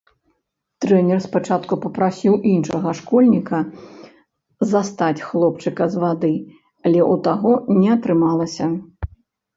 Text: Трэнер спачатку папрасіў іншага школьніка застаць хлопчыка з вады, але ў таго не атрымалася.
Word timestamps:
Трэнер 0.85 1.19
спачатку 1.25 1.73
папрасіў 1.83 2.37
іншага 2.53 2.89
школьніка 2.99 3.59
застаць 4.73 5.25
хлопчыка 5.29 5.83
з 5.97 6.05
вады, 6.05 6.33
але 6.87 7.01
ў 7.05 7.25
таго 7.29 7.51
не 7.83 7.87
атрымалася. 7.99 8.65